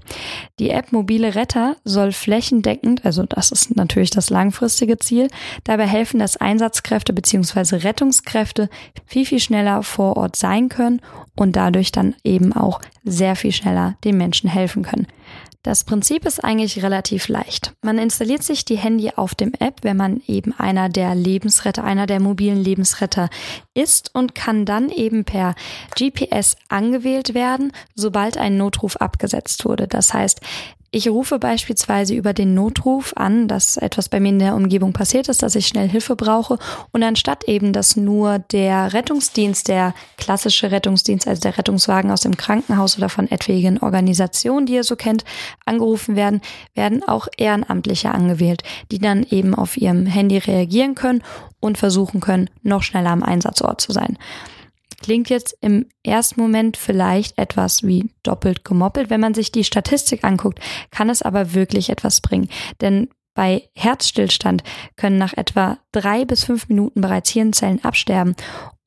Die 0.57 0.69
App 0.69 0.93
Mobile 0.93 1.35
Retter 1.35 1.75
soll 1.83 2.13
flächendeckend, 2.13 3.05
also 3.05 3.23
das 3.23 3.51
ist 3.51 3.75
natürlich 3.75 4.09
das 4.09 4.29
langfristige 4.29 4.97
Ziel, 4.99 5.27
dabei 5.65 5.85
helfen, 5.85 6.19
dass 6.19 6.37
Einsatzkräfte 6.37 7.11
bzw. 7.11 7.77
Rettungskräfte 7.77 8.69
viel, 9.05 9.25
viel 9.25 9.39
schneller 9.39 9.83
vor 9.83 10.15
Ort 10.15 10.37
sein 10.37 10.69
können 10.69 11.01
und 11.35 11.57
dadurch 11.57 11.91
dann 11.91 12.15
eben 12.23 12.53
auch 12.53 12.81
sehr 13.03 13.35
viel 13.35 13.51
schneller 13.51 13.97
den 14.05 14.17
Menschen 14.17 14.49
helfen 14.49 14.83
können. 14.83 15.07
Das 15.67 15.83
Prinzip 15.83 16.25
ist 16.25 16.41
eigentlich 16.45 16.81
relativ 16.81 17.27
leicht. 17.27 17.73
Man 17.81 17.97
installiert 17.97 18.41
sich 18.41 18.63
die 18.63 18.77
Handy 18.77 19.11
auf 19.13 19.35
dem 19.35 19.51
App, 19.59 19.79
wenn 19.81 19.97
man 19.97 20.21
eben 20.25 20.57
einer 20.57 20.87
der 20.87 21.13
Lebensretter, 21.13 21.83
einer 21.83 22.07
der 22.07 22.21
mobilen 22.21 22.63
Lebensretter 22.63 23.29
ist 23.73 24.15
und 24.15 24.33
kann 24.33 24.63
dann 24.63 24.87
eben 24.87 25.25
per 25.25 25.55
GPS 25.93 26.55
angewählt 26.69 27.33
werden, 27.33 27.73
sobald 27.95 28.37
ein 28.37 28.55
Notruf 28.55 28.95
abgesetzt 28.95 29.65
wurde. 29.65 29.89
Das 29.89 30.13
heißt, 30.13 30.39
ich 30.97 31.09
rufe 31.09 31.37
beispielsweise 31.37 32.15
über 32.15 32.33
den 32.33 32.55
Notruf 32.55 33.13
an, 33.15 33.47
dass 33.47 33.77
etwas 33.77 34.09
bei 34.09 34.19
mir 34.19 34.29
in 34.29 34.39
der 34.39 34.55
Umgebung 34.55 34.93
passiert 34.93 35.29
ist, 35.29 35.43
dass 35.43 35.55
ich 35.55 35.67
schnell 35.67 35.87
Hilfe 35.87 36.15
brauche. 36.15 36.57
Und 36.91 37.03
anstatt 37.03 37.47
eben, 37.47 37.71
dass 37.71 37.95
nur 37.95 38.39
der 38.39 38.93
Rettungsdienst, 38.93 39.67
der 39.67 39.93
klassische 40.17 40.71
Rettungsdienst, 40.71 41.27
also 41.27 41.39
der 41.39 41.57
Rettungswagen 41.57 42.09
aus 42.09 42.21
dem 42.21 42.35
Krankenhaus 42.35 42.97
oder 42.97 43.09
von 43.09 43.29
etwaigen 43.29 43.77
Organisationen, 43.77 44.65
die 44.65 44.73
ihr 44.73 44.83
so 44.83 44.95
kennt, 44.95 45.23
angerufen 45.65 46.15
werden, 46.15 46.41
werden 46.73 47.07
auch 47.07 47.27
Ehrenamtliche 47.37 48.09
angewählt, 48.09 48.63
die 48.91 48.99
dann 48.99 49.23
eben 49.29 49.53
auf 49.53 49.77
ihrem 49.77 50.07
Handy 50.07 50.39
reagieren 50.39 50.95
können 50.95 51.23
und 51.59 51.77
versuchen 51.77 52.21
können, 52.21 52.49
noch 52.63 52.81
schneller 52.81 53.11
am 53.11 53.21
Einsatzort 53.21 53.81
zu 53.81 53.91
sein. 53.91 54.17
Klingt 55.01 55.29
jetzt 55.29 55.55
im 55.61 55.85
ersten 56.03 56.41
Moment 56.41 56.75
vielleicht 56.75 57.37
etwas 57.37 57.83
wie 57.83 58.09
doppelt 58.23 58.65
gemoppelt. 58.65 59.09
Wenn 59.09 59.21
man 59.21 59.33
sich 59.33 59.51
die 59.51 59.63
Statistik 59.63 60.23
anguckt, 60.23 60.59
kann 60.91 61.09
es 61.09 61.21
aber 61.21 61.53
wirklich 61.53 61.89
etwas 61.89 62.21
bringen. 62.21 62.49
Denn 62.81 63.09
bei 63.35 63.69
Herzstillstand 63.75 64.63
können 64.95 65.19
nach 65.19 65.33
etwa 65.33 65.77
drei 65.91 66.25
bis 66.25 66.43
fünf 66.43 66.69
Minuten 66.69 67.01
bereits 67.01 67.29
Hirnzellen 67.29 67.83
absterben. 67.83 68.35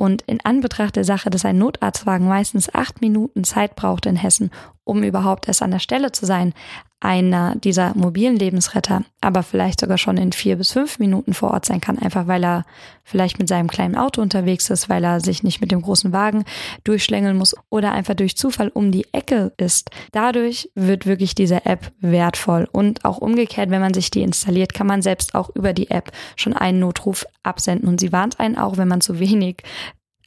Und 0.00 0.22
in 0.22 0.42
Anbetracht 0.42 0.96
der 0.96 1.04
Sache, 1.04 1.28
dass 1.28 1.44
ein 1.44 1.58
Notarztwagen 1.58 2.26
meistens 2.26 2.74
acht 2.74 3.02
Minuten 3.02 3.44
Zeit 3.44 3.76
braucht 3.76 4.06
in 4.06 4.16
Hessen, 4.16 4.50
um 4.82 5.02
überhaupt 5.02 5.46
erst 5.46 5.60
an 5.60 5.72
der 5.72 5.78
Stelle 5.78 6.10
zu 6.10 6.24
sein, 6.24 6.54
einer 7.00 7.54
dieser 7.56 7.94
mobilen 7.94 8.36
Lebensretter 8.36 9.04
aber 9.20 9.42
vielleicht 9.42 9.80
sogar 9.80 9.98
schon 9.98 10.16
in 10.16 10.32
vier 10.32 10.56
bis 10.56 10.72
fünf 10.72 10.98
Minuten 10.98 11.34
vor 11.34 11.50
Ort 11.50 11.66
sein 11.66 11.80
kann, 11.80 11.98
einfach 11.98 12.26
weil 12.26 12.42
er 12.42 12.64
vielleicht 13.04 13.38
mit 13.38 13.48
seinem 13.48 13.68
kleinen 13.68 13.96
Auto 13.96 14.22
unterwegs 14.22 14.70
ist, 14.70 14.88
weil 14.88 15.04
er 15.04 15.20
sich 15.20 15.42
nicht 15.42 15.60
mit 15.60 15.70
dem 15.72 15.82
großen 15.82 16.12
Wagen 16.12 16.44
durchschlängeln 16.84 17.36
muss 17.36 17.54
oder 17.68 17.92
einfach 17.92 18.14
durch 18.14 18.36
Zufall 18.36 18.68
um 18.68 18.92
die 18.92 19.06
Ecke 19.12 19.52
ist. 19.58 19.90
Dadurch 20.12 20.70
wird 20.74 21.06
wirklich 21.06 21.34
diese 21.34 21.66
App 21.66 21.92
wertvoll 22.00 22.66
und 22.72 23.04
auch 23.04 23.18
umgekehrt, 23.18 23.70
wenn 23.70 23.82
man 23.82 23.94
sich 23.94 24.10
die 24.10 24.22
installiert, 24.22 24.72
kann 24.72 24.86
man 24.86 25.02
selbst 25.02 25.34
auch 25.34 25.50
über 25.54 25.74
die 25.74 25.90
App 25.90 26.12
schon 26.36 26.54
einen 26.54 26.80
Notruf 26.80 27.26
absenden 27.42 27.88
und 27.88 28.00
sie 28.00 28.12
warnt 28.12 28.40
einen 28.40 28.56
auch, 28.56 28.78
wenn 28.78 28.88
man 28.88 29.00
zu 29.02 29.18
wenig 29.18 29.62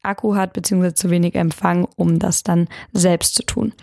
Akku 0.03 0.36
hat 0.36 0.53
bzw. 0.53 0.93
zu 0.93 1.10
wenig 1.10 1.36
Empfang, 1.36 1.88
um 1.95 2.19
das 2.19 2.43
dann 2.43 2.67
selbst 2.91 3.36
zu 3.36 3.43
tun. 3.43 3.74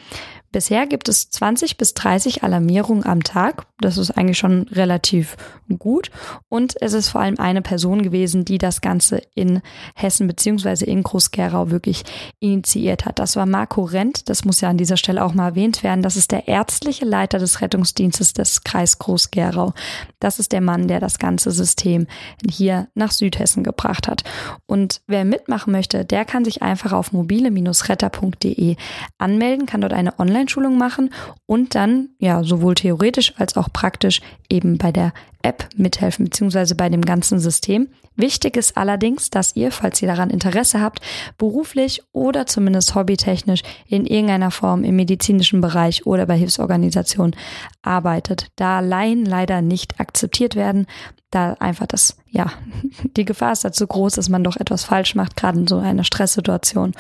Bisher 0.52 0.88
gibt 0.88 1.08
es 1.08 1.30
20 1.30 1.76
bis 1.76 1.94
30 1.94 2.42
Alarmierungen 2.42 3.06
am 3.06 3.22
Tag. 3.22 3.66
Das 3.80 3.96
ist 3.96 4.10
eigentlich 4.10 4.38
schon 4.38 4.62
relativ 4.72 5.36
gut. 5.78 6.10
Und 6.48 6.74
es 6.82 6.92
ist 6.92 7.10
vor 7.10 7.20
allem 7.20 7.38
eine 7.38 7.62
Person 7.62 8.02
gewesen, 8.02 8.44
die 8.44 8.58
das 8.58 8.80
Ganze 8.80 9.22
in 9.34 9.62
Hessen 9.94 10.26
beziehungsweise 10.26 10.86
in 10.86 11.04
Groß-Gerau 11.04 11.70
wirklich 11.70 12.02
initiiert 12.40 13.06
hat. 13.06 13.20
Das 13.20 13.36
war 13.36 13.46
Marco 13.46 13.84
Rent. 13.84 14.28
Das 14.28 14.44
muss 14.44 14.60
ja 14.60 14.68
an 14.68 14.76
dieser 14.76 14.96
Stelle 14.96 15.24
auch 15.24 15.34
mal 15.34 15.50
erwähnt 15.50 15.84
werden. 15.84 16.02
Das 16.02 16.16
ist 16.16 16.32
der 16.32 16.48
ärztliche 16.48 17.04
Leiter 17.04 17.38
des 17.38 17.60
Rettungsdienstes 17.60 18.32
des 18.32 18.64
Kreis 18.64 18.98
Groß-Gerau. 18.98 19.72
Das 20.18 20.40
ist 20.40 20.50
der 20.50 20.60
Mann, 20.60 20.88
der 20.88 20.98
das 20.98 21.20
ganze 21.20 21.52
System 21.52 22.08
hier 22.48 22.88
nach 22.94 23.12
Südhessen 23.12 23.62
gebracht 23.62 24.08
hat. 24.08 24.24
Und 24.66 25.00
wer 25.06 25.24
mitmachen 25.24 25.72
möchte, 25.72 26.04
der 26.04 26.24
kann 26.24 26.44
sich 26.44 26.62
einfach 26.62 26.92
auf 26.92 27.12
mobile-retter.de 27.12 28.76
anmelden, 29.18 29.66
kann 29.66 29.80
dort 29.80 29.92
eine 29.92 30.18
Online 30.18 30.39
Online-Schulung 30.40 30.78
machen 30.78 31.10
und 31.46 31.74
dann 31.74 32.10
ja 32.18 32.42
sowohl 32.42 32.74
theoretisch 32.74 33.34
als 33.36 33.56
auch 33.56 33.68
praktisch 33.72 34.20
eben 34.48 34.78
bei 34.78 34.92
der 34.92 35.12
App 35.42 35.68
mithelfen, 35.76 36.26
beziehungsweise 36.26 36.74
bei 36.74 36.88
dem 36.88 37.02
ganzen 37.02 37.38
System. 37.38 37.88
Wichtig 38.16 38.56
ist 38.56 38.76
allerdings, 38.76 39.30
dass 39.30 39.56
ihr, 39.56 39.72
falls 39.72 40.02
ihr 40.02 40.08
daran 40.08 40.28
Interesse 40.28 40.80
habt, 40.80 41.00
beruflich 41.38 42.02
oder 42.12 42.46
zumindest 42.46 42.94
hobbytechnisch 42.94 43.62
in 43.86 44.04
irgendeiner 44.04 44.50
Form 44.50 44.84
im 44.84 44.96
medizinischen 44.96 45.60
Bereich 45.60 46.06
oder 46.06 46.26
bei 46.26 46.36
Hilfsorganisationen 46.36 47.34
arbeitet. 47.82 48.48
Da 48.56 48.80
Laien 48.80 49.24
leider 49.24 49.62
nicht 49.62 49.98
akzeptiert 50.00 50.56
werden, 50.56 50.86
da 51.30 51.54
einfach 51.60 51.86
das, 51.86 52.16
ja, 52.28 52.52
die 53.16 53.24
Gefahr 53.24 53.52
ist 53.52 53.64
da 53.64 53.72
zu 53.72 53.86
groß, 53.86 54.14
dass 54.14 54.28
man 54.28 54.44
doch 54.44 54.56
etwas 54.56 54.84
falsch 54.84 55.14
macht, 55.14 55.36
gerade 55.36 55.60
in 55.60 55.66
so 55.66 55.78
einer 55.78 56.04
Stresssituation. 56.04 56.92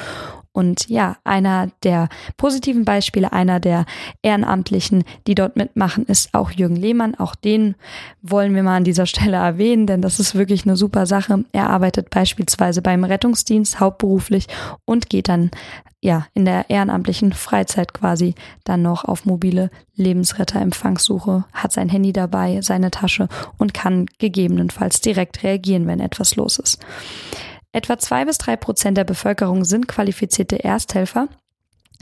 Und 0.52 0.88
ja, 0.88 1.16
einer 1.22 1.68
der 1.84 2.08
positiven 2.36 2.84
Beispiele, 2.84 3.32
einer 3.32 3.60
der 3.60 3.86
Ehrenamtlichen, 4.22 5.04
die 5.28 5.36
dort 5.36 5.54
mitmachen, 5.56 6.06
ist 6.06 6.34
auch 6.34 6.50
Jürgen 6.50 6.74
Lehmann. 6.76 7.14
Auch 7.14 7.36
den 7.36 7.76
wollen 8.20 8.54
wir 8.54 8.64
mal 8.64 8.76
an 8.76 8.84
dieser 8.84 9.06
Stelle 9.06 9.36
erwähnen, 9.36 9.86
denn 9.86 10.02
das 10.02 10.18
ist 10.18 10.34
wirklich 10.34 10.64
eine 10.64 10.76
super 10.76 11.06
Sache. 11.06 11.44
Er 11.52 11.70
arbeitet 11.70 12.10
beispielsweise 12.10 12.82
beim 12.82 13.04
Rettungsdienst 13.04 13.78
hauptberuflich 13.78 14.48
und 14.84 15.08
geht 15.08 15.28
dann 15.28 15.50
ja 16.00 16.26
in 16.34 16.44
der 16.46 16.68
ehrenamtlichen 16.68 17.32
Freizeit 17.32 17.92
quasi 17.92 18.34
dann 18.64 18.82
noch 18.82 19.04
auf 19.04 19.26
mobile 19.26 19.70
Lebensretterempfangssuche, 19.96 21.44
hat 21.52 21.72
sein 21.72 21.90
Handy 21.90 22.12
dabei, 22.12 22.60
seine 22.62 22.90
Tasche 22.90 23.28
und 23.58 23.74
kann 23.74 24.06
gegebenenfalls 24.18 25.00
direkt 25.00 25.42
reagieren, 25.42 25.86
wenn 25.86 26.00
etwas 26.00 26.36
los 26.36 26.58
ist. 26.58 26.78
Etwa 27.72 27.98
zwei 27.98 28.24
bis 28.24 28.38
drei 28.38 28.56
Prozent 28.56 28.96
der 28.96 29.04
Bevölkerung 29.04 29.64
sind 29.64 29.86
qualifizierte 29.86 30.64
Ersthelfer. 30.64 31.28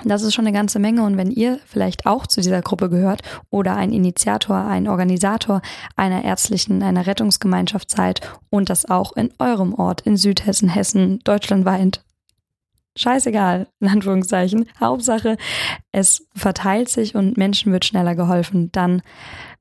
Das 0.05 0.23
ist 0.23 0.33
schon 0.33 0.47
eine 0.47 0.57
ganze 0.57 0.79
Menge 0.79 1.03
und 1.03 1.17
wenn 1.17 1.31
ihr 1.31 1.59
vielleicht 1.67 2.07
auch 2.07 2.27
zu 2.27 2.41
dieser 2.41 2.63
Gruppe 2.63 2.89
gehört 2.89 3.23
oder 3.51 3.75
ein 3.75 3.93
Initiator, 3.93 4.57
ein 4.57 4.87
Organisator 4.87 5.61
einer 5.97 6.25
ärztlichen, 6.25 6.85
einer 6.85 7.07
Rettungsgemeinschaft 7.07 7.91
seid 7.91 8.21
und 8.49 8.71
das 8.71 8.89
auch 8.89 9.17
in 9.17 9.31
eurem 9.41 9.75
Ort 9.75 10.03
in 10.03 10.17
Südhessen, 10.17 10.69
Hessen, 10.69 11.19
deutschlandweit, 11.25 12.05
scheißegal, 12.97 13.67
in 13.81 13.89
Anführungszeichen, 13.89 14.69
Hauptsache, 14.79 15.37
es 15.91 16.29
verteilt 16.35 16.89
sich 16.89 17.17
und 17.17 17.37
Menschen 17.37 17.73
wird 17.73 17.85
schneller 17.85 18.15
geholfen, 18.15 18.71
dann 18.71 19.03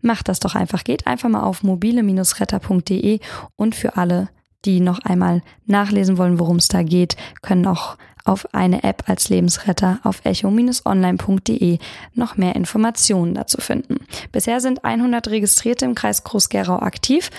macht 0.01 0.27
das 0.27 0.39
doch 0.39 0.53
einfach. 0.53 0.83
Geht 0.83 1.07
einfach 1.07 1.29
mal 1.29 1.43
auf 1.43 1.63
mobile-retter.de 1.63 3.19
und 3.55 3.75
für 3.75 3.97
alle, 3.97 4.29
die 4.65 4.79
noch 4.79 4.99
einmal 4.99 5.41
nachlesen 5.65 6.17
wollen, 6.17 6.39
worum 6.39 6.57
es 6.57 6.67
da 6.67 6.83
geht, 6.83 7.15
können 7.41 7.65
auch 7.67 7.97
auf 8.27 8.53
eine 8.53 8.83
App 8.83 9.03
als 9.07 9.29
Lebensretter 9.29 9.99
auf 10.03 10.21
echo-online.de 10.25 11.79
noch 12.13 12.37
mehr 12.37 12.55
Informationen 12.55 13.33
dazu 13.33 13.61
finden. 13.61 14.05
Bisher 14.31 14.59
sind 14.59 14.83
100 14.83 15.29
Registrierte 15.29 15.85
im 15.85 15.95
Kreis 15.95 16.23
Groß-Gerau 16.23 16.79
aktiv 16.79 17.29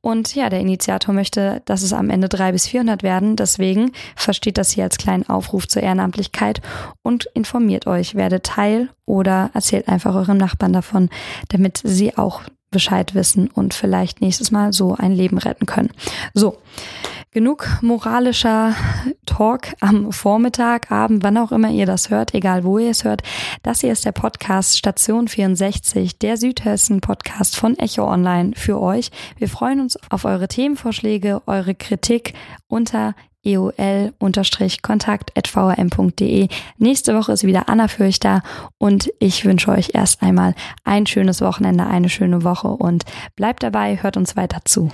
und 0.00 0.34
ja, 0.34 0.48
der 0.48 0.60
Initiator 0.60 1.14
möchte, 1.14 1.62
dass 1.66 1.82
es 1.82 1.92
am 1.92 2.10
Ende 2.10 2.28
300 2.28 2.52
bis 2.52 2.66
400 2.68 3.02
werden. 3.02 3.36
Deswegen 3.36 3.92
versteht 4.16 4.58
das 4.58 4.70
hier 4.70 4.84
als 4.84 4.96
kleinen 4.96 5.28
Aufruf 5.28 5.68
zur 5.68 5.82
Ehrenamtlichkeit 5.82 6.62
und 7.02 7.26
informiert 7.34 7.86
euch, 7.86 8.14
werdet 8.14 8.44
Teil 8.44 8.88
oder 9.04 9.50
erzählt 9.52 9.88
einfach 9.88 10.14
eurem 10.14 10.38
Nachbarn 10.38 10.72
davon, 10.72 11.10
damit 11.48 11.80
sie 11.84 12.16
auch 12.16 12.42
Bescheid 12.70 13.14
wissen 13.14 13.48
und 13.48 13.74
vielleicht 13.74 14.20
nächstes 14.20 14.50
Mal 14.50 14.72
so 14.72 14.94
ein 14.94 15.12
Leben 15.12 15.38
retten 15.38 15.66
können. 15.66 15.90
So, 16.34 16.58
genug 17.30 17.66
moralischer 17.82 18.74
Talk 19.26 19.68
am 19.80 20.12
Vormittag, 20.12 20.90
Abend, 20.90 21.22
wann 21.22 21.38
auch 21.38 21.52
immer 21.52 21.70
ihr 21.70 21.86
das 21.86 22.10
hört, 22.10 22.34
egal 22.34 22.64
wo 22.64 22.78
ihr 22.78 22.90
es 22.90 23.04
hört. 23.04 23.22
Das 23.62 23.80
hier 23.80 23.92
ist 23.92 24.04
der 24.04 24.12
Podcast 24.12 24.76
Station 24.76 25.28
64, 25.28 26.18
der 26.18 26.36
Südhessen 26.36 27.00
Podcast 27.00 27.56
von 27.56 27.78
Echo 27.78 28.06
Online 28.06 28.52
für 28.54 28.80
euch. 28.80 29.10
Wir 29.36 29.48
freuen 29.48 29.80
uns 29.80 29.98
auf 30.10 30.24
eure 30.24 30.48
Themenvorschläge, 30.48 31.42
eure 31.46 31.74
Kritik 31.74 32.34
unter 32.66 33.14
eol-kontakt.vrm.de. 33.48 36.48
Nächste 36.78 37.14
Woche 37.14 37.32
ist 37.32 37.44
wieder 37.44 37.68
Anna 37.68 37.88
Fürchter 37.88 38.42
und 38.78 39.12
ich 39.18 39.44
wünsche 39.44 39.70
euch 39.70 39.90
erst 39.94 40.22
einmal 40.22 40.54
ein 40.84 41.06
schönes 41.06 41.40
Wochenende, 41.40 41.86
eine 41.86 42.08
schöne 42.08 42.44
Woche 42.44 42.68
und 42.68 43.04
bleibt 43.36 43.62
dabei, 43.62 44.02
hört 44.02 44.16
uns 44.16 44.34
weiter 44.36 44.60
zu. 44.64 44.90